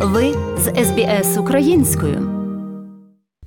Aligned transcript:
Ви 0.00 0.34
з 0.58 0.84
СБС 0.84 1.38
українською. 1.38 2.30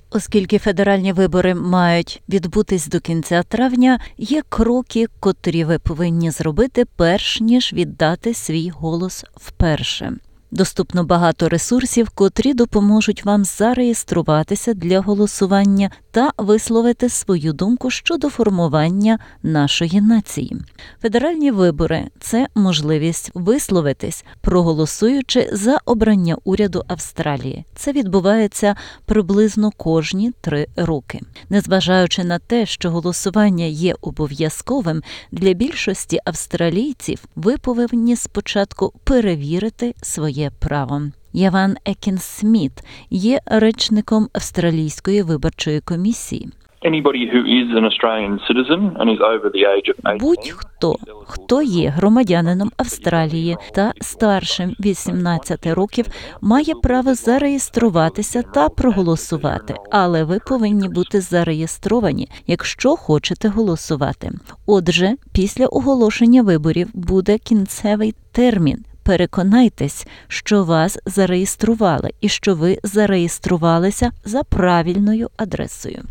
Оскільки 0.09 0.57
федеральні 0.57 1.13
вибори 1.13 1.55
мають 1.55 2.21
відбутись 2.29 2.87
до 2.87 2.99
кінця 2.99 3.43
травня, 3.43 3.99
є 4.17 4.41
кроки, 4.49 5.07
котрі 5.19 5.63
ви 5.63 5.79
повинні 5.79 6.31
зробити 6.31 6.85
перш 6.95 7.41
ніж 7.41 7.73
віддати 7.73 8.33
свій 8.33 8.69
голос 8.69 9.25
вперше. 9.35 10.13
Доступно 10.51 11.03
багато 11.03 11.49
ресурсів, 11.49 12.09
котрі 12.09 12.53
допоможуть 12.53 13.25
вам 13.25 13.45
зареєструватися 13.45 14.73
для 14.73 14.99
голосування 14.99 15.91
та 16.11 16.31
висловити 16.37 17.09
свою 17.09 17.53
думку 17.53 17.89
щодо 17.89 18.29
формування 18.29 19.19
нашої 19.43 20.01
нації. 20.01 20.57
Федеральні 21.01 21.51
вибори 21.51 22.07
це 22.19 22.47
можливість 22.55 23.31
висловитись, 23.33 24.25
проголосуючи 24.41 25.49
за 25.53 25.77
обрання 25.85 26.37
уряду 26.43 26.83
Австралії. 26.87 27.65
Це 27.75 27.91
відбувається 27.91 28.75
приблизно 29.05 29.71
кожні 29.71 30.31
три 30.41 30.67
роки. 30.75 31.21
Незважаючи 31.49 32.23
на 32.23 32.39
те, 32.39 32.65
що 32.65 32.91
голосування 32.91 33.65
є 33.65 33.95
обов'язковим 34.01 35.01
для 35.31 35.53
більшості 35.53 36.19
австралійців, 36.25 37.25
ви 37.35 37.57
повинні 37.57 38.15
спочатку 38.15 38.93
перевірити 39.03 39.95
своє 40.01 40.40
право. 40.49 41.01
Яван 41.33 41.75
Екін 41.85 42.17
Сміт 42.17 42.71
є 43.09 43.39
речником 43.45 44.27
австралійської 44.33 45.21
виборчої 45.21 45.79
комісії. 45.79 46.49
Anybody 46.83 47.27
who 47.33 47.41
is 47.45 47.67
an 47.77 47.85
Australian 47.85 48.39
citizen 48.47 48.81
and 48.99 49.07
is 49.15 49.21
over 49.21 49.49
the 49.51 49.65
age 49.65 49.87
of 49.89 49.97
18 49.97 50.21
Будь-хто, 50.21 50.95
хто 51.25 51.61
є 51.61 51.89
громадянином 51.89 52.71
Австралії 52.77 53.57
та 53.75 53.93
старшим 54.01 54.75
18 54.79 55.67
років, 55.67 56.05
має 56.41 56.75
право 56.75 57.13
зареєструватися 57.13 58.41
та 58.41 58.69
проголосувати, 58.69 59.75
але 59.91 60.23
ви 60.23 60.39
повинні 60.47 60.89
бути 60.89 61.21
зареєстровані, 61.21 62.27
якщо 62.47 62.95
хочете 62.95 63.47
голосувати. 63.47 64.31
Отже, 64.65 65.15
після 65.33 65.65
оголошення 65.65 66.41
виборів 66.41 66.87
буде 66.93 67.37
кінцевий 67.37 68.15
термін. 68.31 68.85
Переконайтесь, 69.05 70.07
що 70.27 70.63
вас 70.63 70.99
зареєстрували 71.05 72.09
і 72.21 72.29
що 72.29 72.55
ви 72.55 72.77
зареєструвалися 72.83 74.11
за 74.25 74.43
правильною 74.43 75.29
адресою. 75.37 76.03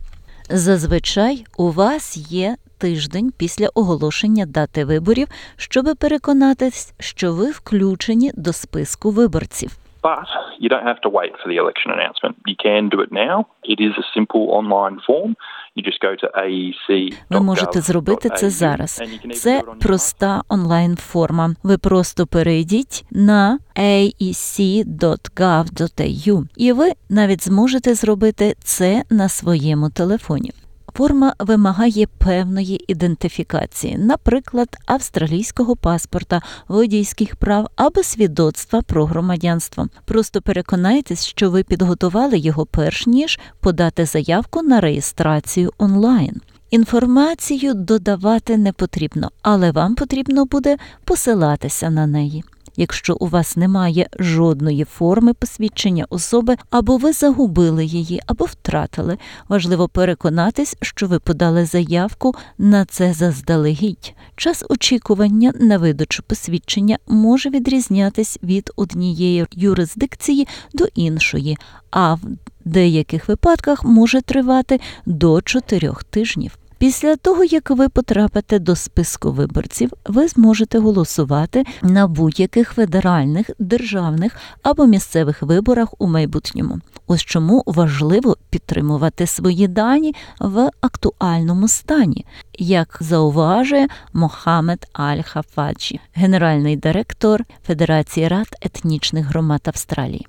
Зазвичай 0.50 1.44
у 1.58 1.70
вас 1.70 2.32
є 2.32 2.56
тиждень 2.78 3.32
після 3.38 3.68
оголошення 3.74 4.46
дати 4.46 4.84
виборів, 4.84 5.28
щоб 5.56 5.84
переконатись, 6.00 6.94
що 7.00 7.32
ви 7.32 7.50
включені 7.50 8.30
до 8.34 8.52
списку 8.52 9.10
виборців. 9.10 9.70
But 10.02 10.28
you 10.62 10.68
don't 10.72 10.86
have 10.90 11.00
to 11.06 11.10
wait 11.18 11.32
for 11.40 11.48
the 11.52 11.58
election 11.64 11.90
announcement. 11.96 12.34
You 12.50 12.56
can 12.66 12.82
do 12.94 12.98
it 13.04 13.12
now. 13.26 13.36
It 13.72 13.78
is 13.86 13.94
a 14.02 14.06
simple 14.14 14.44
online 14.58 14.98
form. 15.08 15.32
E. 15.80 16.72
Ви 17.30 17.40
можете 17.40 17.80
зробити 17.80 18.30
це 18.36 18.50
зараз. 18.50 19.02
Це 19.34 19.62
проста 19.80 20.42
онлайн 20.48 20.96
форма. 20.96 21.54
Ви 21.62 21.78
просто 21.78 22.26
перейдіть 22.26 23.04
на 23.10 23.58
aec.gov.au 23.76 25.04
і 26.56 26.72
ви 26.72 26.92
навіть 27.08 27.44
зможете 27.44 27.94
зробити 27.94 28.54
це 28.58 29.04
на 29.10 29.28
своєму 29.28 29.90
телефоні. 29.90 30.52
Форма 30.94 31.34
вимагає 31.38 32.06
певної 32.06 32.84
ідентифікації, 32.88 33.98
наприклад, 33.98 34.76
австралійського 34.86 35.76
паспорта, 35.76 36.42
водійських 36.68 37.36
прав 37.36 37.68
або 37.76 38.02
свідоцтва 38.02 38.82
про 38.82 39.06
громадянство. 39.06 39.88
Просто 40.04 40.42
переконайтесь, 40.42 41.26
що 41.26 41.50
ви 41.50 41.62
підготували 41.62 42.38
його 42.38 42.66
перш 42.66 43.06
ніж 43.06 43.40
подати 43.60 44.06
заявку 44.06 44.62
на 44.62 44.80
реєстрацію 44.80 45.72
онлайн. 45.78 46.40
Інформацію 46.70 47.74
додавати 47.74 48.56
не 48.56 48.72
потрібно, 48.72 49.30
але 49.42 49.70
вам 49.70 49.94
потрібно 49.94 50.44
буде 50.44 50.76
посилатися 51.04 51.90
на 51.90 52.06
неї. 52.06 52.44
Якщо 52.76 53.16
у 53.20 53.26
вас 53.26 53.56
немає 53.56 54.08
жодної 54.18 54.84
форми 54.84 55.34
посвідчення 55.34 56.06
особи, 56.10 56.56
або 56.70 56.96
ви 56.96 57.12
загубили 57.12 57.84
її, 57.84 58.20
або 58.26 58.44
втратили, 58.44 59.18
важливо 59.48 59.88
переконатись, 59.88 60.76
що 60.80 61.06
ви 61.06 61.18
подали 61.18 61.66
заявку 61.66 62.34
на 62.58 62.84
це 62.84 63.12
заздалегідь. 63.12 64.14
Час 64.36 64.64
очікування 64.68 65.52
на 65.60 65.78
видачу 65.78 66.22
посвідчення 66.22 66.98
може 67.06 67.50
відрізнятись 67.50 68.38
від 68.42 68.70
однієї 68.76 69.46
юрисдикції 69.52 70.48
до 70.72 70.86
іншої, 70.94 71.58
а 71.90 72.14
в 72.14 72.20
деяких 72.64 73.28
випадках 73.28 73.84
може 73.84 74.20
тривати 74.20 74.80
до 75.06 75.42
чотирьох 75.42 76.04
тижнів. 76.04 76.59
Після 76.80 77.16
того, 77.16 77.44
як 77.44 77.70
ви 77.70 77.88
потрапите 77.88 78.58
до 78.58 78.76
списку 78.76 79.32
виборців, 79.32 79.90
ви 80.06 80.28
зможете 80.28 80.78
голосувати 80.78 81.64
на 81.82 82.06
будь-яких 82.06 82.72
федеральних, 82.72 83.50
державних 83.58 84.36
або 84.62 84.86
місцевих 84.86 85.42
виборах 85.42 85.94
у 85.98 86.06
майбутньому. 86.06 86.78
Ось 87.06 87.20
чому 87.20 87.62
важливо 87.66 88.36
підтримувати 88.50 89.26
свої 89.26 89.68
дані 89.68 90.14
в 90.40 90.70
актуальному 90.80 91.68
стані, 91.68 92.26
як 92.58 92.98
зауважує 93.00 93.88
Мохамед 94.12 94.86
Аль-Хафаджі, 94.92 95.98
генеральний 96.14 96.76
директор 96.76 97.44
Федерації 97.66 98.28
рад 98.28 98.48
етнічних 98.62 99.26
громад 99.26 99.60
Австралії. 99.64 100.26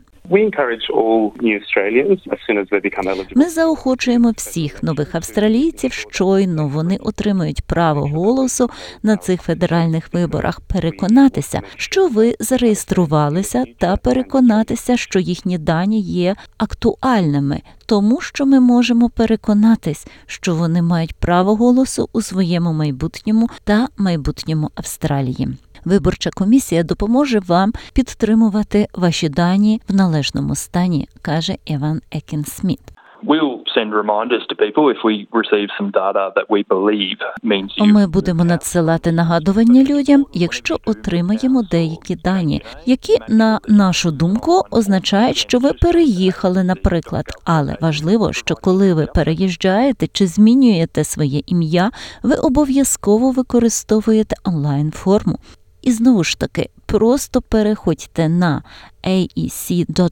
Ми 3.35 3.49
заохочуємо 3.49 4.31
всіх 4.31 4.83
нових 4.83 5.15
австралійців, 5.15 5.93
щойно 5.93 6.67
вони 6.67 6.97
отримують 6.97 7.61
право 7.61 8.01
голосу 8.01 8.69
на 9.03 9.17
цих 9.17 9.41
федеральних 9.41 10.13
виборах, 10.13 10.61
переконатися, 10.61 11.61
що 11.75 12.07
ви 12.07 12.35
зареєструвалися, 12.39 13.63
та 13.79 13.97
переконатися, 13.97 14.97
що 14.97 15.19
їхні 15.19 15.57
дані 15.57 16.01
є 16.01 16.35
актуальними, 16.57 17.61
тому 17.85 18.21
що 18.21 18.45
ми 18.45 18.59
можемо 18.59 19.09
переконатись, 19.09 20.07
що 20.25 20.55
вони 20.55 20.81
мають 20.81 21.15
право 21.15 21.55
голосу 21.55 22.09
у 22.13 22.21
своєму 22.21 22.73
майбутньому 22.73 23.49
та 23.63 23.87
майбутньому 23.97 24.69
Австралії. 24.75 25.47
Виборча 25.85 26.29
комісія 26.29 26.83
допоможе 26.83 27.39
вам 27.47 27.71
підтримувати 27.93 28.87
ваші 28.93 29.29
дані 29.29 29.81
в 29.89 29.95
належному 29.95 30.55
стані, 30.55 31.07
каже 31.21 31.55
Еван 31.67 32.01
Екін 32.11 32.45
Сміт. 32.45 32.79
We'll 33.23 33.61
send 33.75 33.93
reminders 33.93 34.43
to 34.49 34.55
people 34.55 34.89
if 34.89 34.97
we 35.03 35.27
receive 35.31 35.69
some 35.77 35.91
data 35.91 36.31
that 36.35 36.45
we 36.49 36.63
believe 36.63 37.19
means 37.43 37.69
you. 37.77 37.85
Ми 37.85 38.07
будемо 38.07 38.43
надсилати 38.43 39.11
нагадування 39.11 39.83
людям, 39.83 40.25
якщо 40.33 40.77
отримаємо 40.85 41.63
деякі 41.71 42.15
дані, 42.15 42.61
які 42.85 43.17
на 43.29 43.59
нашу 43.67 44.11
думку 44.11 44.61
означають, 44.71 45.37
що 45.37 45.59
ви 45.59 45.73
переїхали, 45.73 46.63
наприклад. 46.63 47.25
Але 47.45 47.77
важливо, 47.81 48.33
що 48.33 48.55
коли 48.55 48.93
ви 48.93 49.07
переїжджаєте 49.15 50.07
чи 50.07 50.27
змінюєте 50.27 51.03
своє 51.03 51.41
ім'я, 51.45 51.91
ви 52.23 52.35
обов'язково 52.35 53.31
використовуєте 53.31 54.35
онлайн 54.43 54.91
форму. 54.91 55.37
І 55.81 55.91
знову 55.91 56.23
ж 56.23 56.39
таки, 56.39 56.69
просто 56.85 57.41
переходьте 57.41 58.29
на 58.29 58.63
aec.gov.au 59.03 60.09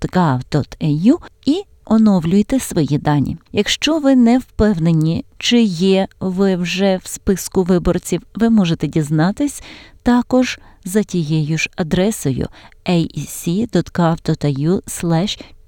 і 1.46 1.64
оновлюйте 1.86 2.60
свої 2.60 2.98
дані. 2.98 3.38
Якщо 3.52 4.00
ви 4.00 4.16
не 4.16 4.40
впевнені, 4.40 5.26
чи 5.38 5.62
є 5.62 6.08
ви 6.20 6.56
вже 6.56 6.98
в 6.98 7.08
списку 7.08 7.64
виборців, 7.64 8.22
ви 8.36 8.50
можете 8.50 8.88
дізнатись 8.88 9.64
також 10.04 10.60
за 10.86 11.04
тією 11.04 11.58
ж 11.58 11.70
адресою 11.76 12.48
aec.gov.au 12.86 14.82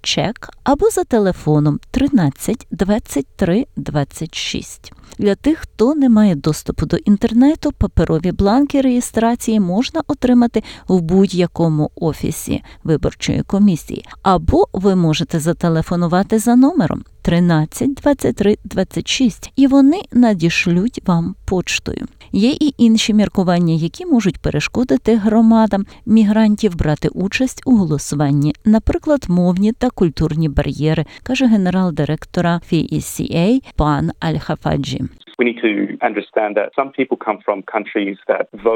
check 0.03 0.50
або 0.63 0.89
за 0.89 1.03
телефоном 1.03 1.80
13 1.92 2.68
23 2.71 3.65
26. 3.75 4.94
Для 5.21 5.35
тих, 5.35 5.57
хто 5.57 5.95
не 5.95 6.09
має 6.09 6.35
доступу 6.35 6.85
до 6.85 6.97
інтернету, 6.97 7.71
паперові 7.71 8.31
бланки 8.31 8.81
реєстрації 8.81 9.59
можна 9.59 10.01
отримати 10.07 10.63
в 10.88 11.01
будь-якому 11.01 11.91
офісі 11.95 12.63
виборчої 12.83 13.44
комісії, 13.44 14.06
або 14.21 14.68
ви 14.73 14.95
можете 14.95 15.39
зателефонувати 15.39 16.39
за 16.39 16.56
номером 16.56 17.03
13 17.21 17.94
23 17.94 18.57
26, 18.63 19.51
і 19.56 19.68
вони 19.68 20.01
надішлють 20.12 21.01
вам 21.06 21.35
почтою. 21.45 22.07
Є 22.31 22.51
і 22.51 22.73
інші 22.77 23.13
міркування, 23.13 23.73
які 23.73 24.06
можуть 24.06 24.38
перешкодити 24.38 25.15
громадам 25.15 25.85
мігрантів 26.06 26.75
брати 26.75 27.07
участь 27.07 27.62
у 27.65 27.75
голосуванні, 27.75 28.56
наприклад, 28.65 29.25
мовні 29.27 29.71
та 29.71 29.89
культурні 29.89 30.50
бар'єри, 30.50 31.06
каже 31.23 31.45
генерал 31.45 31.94
директора 31.94 32.62
FECA 32.71 33.59
пан 33.75 34.12
Аль-Хафаджі. 34.19 35.07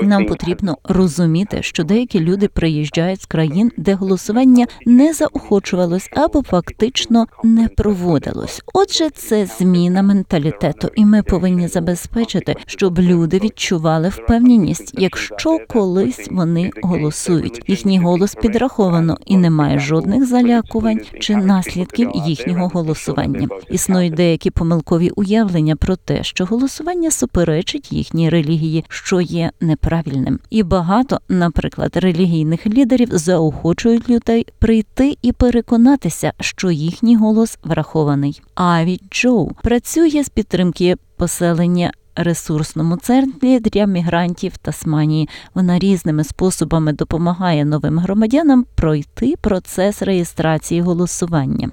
Нам 0.01 0.25
потрібно 0.25 0.77
розуміти, 0.83 1.62
що 1.62 1.83
деякі 1.83 2.19
люди 2.19 2.47
приїжджають 2.47 3.21
з 3.21 3.25
країн, 3.25 3.71
де 3.77 3.94
голосування 3.94 4.65
не 4.85 5.13
заохочувалось 5.13 6.09
або 6.15 6.44
фактично 6.44 7.25
не 7.44 7.67
проводилось. 7.67 8.62
Отже, 8.73 9.09
це 9.09 9.45
зміна 9.45 10.01
менталітету, 10.01 10.89
і 10.95 11.06
ми 11.06 11.23
повинні 11.23 11.67
забезпечити, 11.67 12.56
щоб 12.67 13.00
люди 13.00 13.39
відчували 13.39 14.09
впевненість, 14.09 14.94
якщо 14.97 15.57
колись 15.67 16.27
вони 16.31 16.71
голосують. 16.83 17.62
Їхній 17.67 18.00
голос 18.00 18.35
підраховано 18.35 19.17
і 19.25 19.38
немає 19.38 19.79
жодних 19.79 20.25
залякувань 20.25 21.01
чи 21.19 21.35
наслідків 21.35 22.12
їхнього 22.13 22.67
голосування. 22.67 23.47
Існують 23.69 24.13
деякі 24.13 24.50
помилкові 24.51 25.09
уявлення 25.09 25.75
про 25.75 25.95
те, 25.95 26.23
що 26.23 26.45
голосування 26.56 27.12
суперечить 27.12 27.92
їхній 27.92 28.30
релігії, 28.30 28.86
що 28.90 29.22
є 29.22 29.52
неправильним. 29.62 30.40
І 30.50 30.63
багато, 30.63 31.19
наприклад, 31.30 31.92
релігійних 31.96 32.68
лідерів 32.68 33.10
заохочують 33.12 34.10
людей 34.10 34.48
прийти 34.60 35.18
і 35.22 35.31
переконатися, 35.31 36.34
що 36.40 36.72
їхній 36.72 37.16
голос 37.16 37.60
врахований. 37.63 38.42
Аві 38.56 39.00
Джоу 39.12 39.52
працює 39.63 40.24
з 40.24 40.30
підтримки 40.30 40.96
поселення. 41.18 41.92
Ресурсному 42.18 42.98
центрі 42.98 43.60
для 43.60 43.86
мігрантів 43.86 44.58
Тасманії 44.58 45.30
вона 45.56 45.80
різними 45.80 46.24
способами 46.24 46.94
допомагає 46.94 47.66
новим 47.66 48.00
громадянам 48.00 48.66
пройти 48.75 49.34
процес 49.42 50.01
реєстрації 50.01 50.81
голосування. 50.81 51.69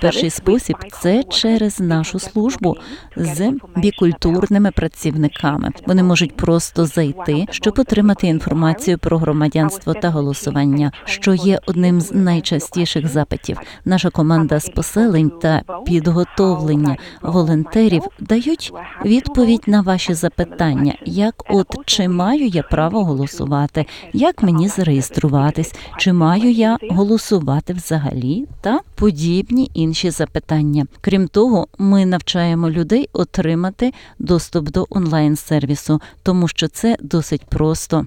Перший 0.00 0.30
спосіб 0.30 0.76
це 0.92 1.22
через 1.22 1.80
нашу 1.80 2.18
службу 2.18 2.76
з 3.16 3.52
бікультурними 3.76 4.70
працівниками. 4.70 5.70
Вони 5.86 6.02
можуть 6.02 6.36
просто 6.36 6.86
зайти, 6.86 7.46
щоб 7.50 7.78
отримати 7.78 8.26
інформацію 8.26 8.98
про 8.98 9.18
громадянство 9.18 9.94
та 9.94 10.10
голосування, 10.10 10.92
що 11.04 11.34
є 11.34 11.60
одним 11.66 12.00
з 12.00 12.12
найчастіших 12.12 13.08
запитів. 13.08 13.58
Наша 13.84 14.10
команда 14.10 14.60
з 14.60 14.68
поселень 14.68 15.30
та 15.30 15.62
підготовлення 15.86 16.96
волонтерів 17.22 18.02
дають 18.20 18.72
відповідь 19.04 19.62
на 19.66 19.80
ваші 19.80 20.14
запитання, 20.14 20.94
як 21.04 21.34
от 21.48 21.66
чи 21.86 22.08
маю 22.08 22.46
я 22.46 22.62
право 22.62 23.04
голосувати, 23.04 23.86
як 24.12 24.42
мені 24.42 24.68
зареєструватись, 24.68 25.74
чи 25.98 26.12
маю 26.12 26.50
я 26.50 26.78
голосувати 26.90 27.65
взагалі, 27.72 28.46
та 28.60 28.80
подібні 28.94 29.70
інші 29.74 30.10
запитання. 30.10 30.86
Крім 31.00 31.28
того, 31.28 31.66
ми 31.78 32.06
навчаємо 32.06 32.70
людей 32.70 33.08
отримати 33.12 33.92
доступ 34.18 34.70
до 34.70 34.86
онлайн-сервісу, 34.90 36.00
тому 36.22 36.48
що 36.48 36.68
це 36.68 36.96
досить 37.00 37.44
просто. 37.44 38.06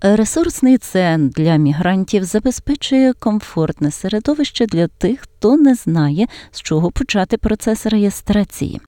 Ресурсний 0.00 0.78
центр 0.78 1.42
для 1.42 1.56
мігрантів 1.56 2.24
забезпечує 2.24 3.12
комфортне 3.12 3.90
середовище 3.90 4.66
для 4.66 4.88
тих, 4.88 5.26
хто 5.38 5.56
не 5.56 5.74
знає, 5.74 6.26
з 6.50 6.60
чого 6.62 6.90
почати 6.90 7.36
процес 7.36 7.86
реєстрації. 7.86 8.80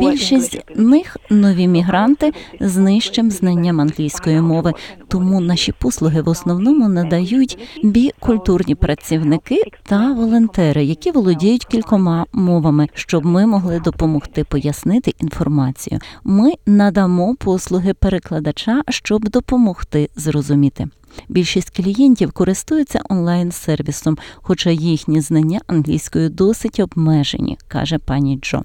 Більшість 0.00 0.62
них 0.76 1.16
нові 1.30 1.68
мігранти 1.68 2.32
з 2.60 2.76
нижчим 2.76 3.30
знанням 3.30 3.80
англійської 3.80 4.40
мови, 4.40 4.72
тому 5.08 5.40
наші 5.40 5.72
послуги 5.72 6.22
в 6.22 6.28
основному 6.28 6.88
надають 6.88 7.58
бікультурні 7.82 8.74
працівники 8.74 9.62
та 9.82 10.12
волонтери, 10.12 10.84
які 10.84 11.10
володіють 11.10 11.64
кількома 11.64 12.26
мовами, 12.32 12.88
щоб 12.94 13.26
ми 13.26 13.46
могли 13.46 13.80
допомогти 13.80 14.44
пояснити 14.44 15.14
інформацію. 15.18 16.00
Ми 16.24 16.52
надамо 16.66 17.34
послуги 17.34 17.94
перекладача, 17.94 18.82
щоб 18.88 19.28
допомогти 19.28 20.08
зрозуміти. 20.16 20.88
Більшість 21.28 21.76
клієнтів 21.76 22.32
користуються 22.32 23.00
онлайн-сервісом, 23.08 24.18
хоча 24.36 24.70
їхні 24.70 25.20
знання 25.20 25.60
англійської 25.66 26.28
досить 26.28 26.80
обмежені, 26.80 27.58
каже 27.68 27.98
пані 27.98 28.38
Джо. 28.42 28.62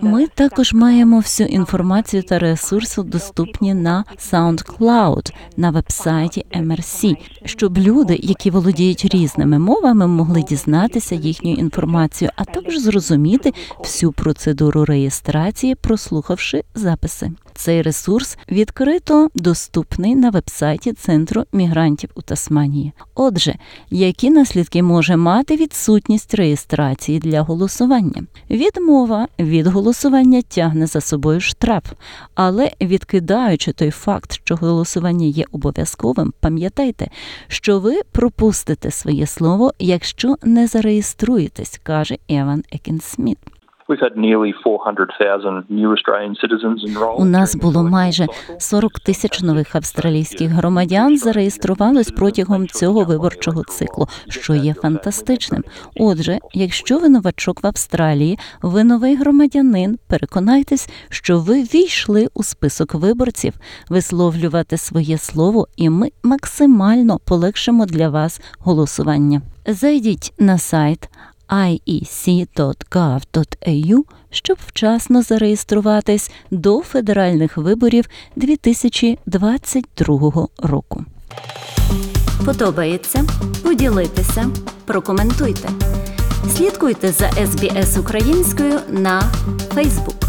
Ми 0.00 0.26
також 0.26 0.72
маємо 0.72 1.16
всю 1.16 1.48
інформацію 1.48 2.22
та 2.22 2.38
ресурси 2.38 3.02
доступні 3.02 3.74
на 3.74 4.04
SoundCloud 4.18 5.34
на 5.56 5.70
вебсайті 5.70 6.46
MRC, 6.52 7.16
щоб 7.44 7.78
люди, 7.78 8.18
які 8.22 8.50
володіють 8.50 9.04
різними 9.04 9.58
мовами, 9.58 10.06
могли 10.06 10.42
дізнатися 10.42 11.14
їхню 11.14 11.52
інформацію, 11.52 12.30
а 12.36 12.44
також 12.44 12.78
зрозуміти 12.78 13.52
всю 13.78 14.12
процедуру 14.12 14.84
реєстрації, 14.84 15.74
прослухавши 15.74 16.62
записи. 16.74 17.30
Цей 17.58 17.82
ресурс 17.82 18.38
відкрито 18.50 19.30
доступний 19.34 20.14
на 20.14 20.30
вебсайті 20.30 20.92
Центру 20.92 21.44
мігрантів 21.52 22.10
у 22.14 22.22
Тасманії. 22.22 22.92
Отже, 23.14 23.54
які 23.90 24.30
наслідки 24.30 24.82
може 24.82 25.16
мати 25.16 25.56
відсутність 25.56 26.34
реєстрації 26.34 27.18
для 27.18 27.42
голосування? 27.42 28.22
Відмова 28.50 29.28
від 29.38 29.66
голосування 29.66 30.42
тягне 30.42 30.86
за 30.86 31.00
собою 31.00 31.40
штраф, 31.40 31.92
але 32.34 32.72
відкидаючи 32.80 33.72
той 33.72 33.90
факт, 33.90 34.32
що 34.32 34.56
голосування 34.56 35.26
є 35.26 35.44
обов'язковим, 35.52 36.32
пам'ятайте, 36.40 37.10
що 37.48 37.80
ви 37.80 38.00
пропустите 38.12 38.90
своє 38.90 39.26
слово, 39.26 39.72
якщо 39.78 40.36
не 40.42 40.66
зареєструєтесь, 40.66 41.80
каже 41.82 42.16
Еван 42.28 42.64
Екінсміт. 42.72 43.38
We've 43.88 44.00
had 44.00 44.16
nearly 44.16 44.52
400,000 44.64 45.64
new 45.70 45.90
Australian 45.92 46.34
citizens 46.34 46.84
enrolled. 46.84 47.20
У 47.20 47.24
нас 47.24 47.56
було 47.56 47.82
майже 47.82 48.22
cycle. 48.22 48.60
40 48.60 49.00
тисяч 49.00 49.40
нових 49.40 49.74
австралійських 49.76 50.50
громадян 50.50 51.18
зареєструвалось 51.18 52.10
протягом 52.10 52.68
цього 52.68 53.04
виборчого 53.04 53.64
циклу, 53.64 54.08
що 54.28 54.54
є 54.54 54.74
фантастичним. 54.74 55.64
Отже, 55.96 56.38
якщо 56.52 56.98
ви 56.98 57.08
новачок 57.08 57.62
в 57.62 57.66
Австралії, 57.66 58.38
ви 58.62 58.84
новий 58.84 59.16
громадянин, 59.16 59.98
переконайтесь, 60.08 60.88
що 61.08 61.38
ви 61.38 61.62
війшли 61.62 62.28
у 62.34 62.42
список 62.42 62.94
виборців, 62.94 63.52
висловлювати 63.90 64.76
своє 64.76 65.18
слово, 65.18 65.68
і 65.76 65.90
ми 65.90 66.08
максимально 66.22 67.18
полегшимо 67.18 67.86
для 67.86 68.08
вас 68.08 68.40
голосування. 68.58 69.42
Зайдіть 69.66 70.32
на 70.38 70.58
сайт 70.58 71.08
iec.gov.au, 71.48 72.74
щоб 74.30 74.58
вчасно 74.66 75.22
зареєструватись 75.22 76.30
до 76.50 76.80
федеральних 76.80 77.56
виборів 77.56 78.08
2022 78.36 80.46
року. 80.58 81.04
Подобається? 82.44 83.24
Поділитися, 83.62 84.50
прокоментуйте. 84.84 85.68
Слідкуйте 86.56 87.12
за 87.12 87.26
SBS 87.26 88.00
українською 88.00 88.80
на 88.88 89.22
Facebook. 89.74 90.27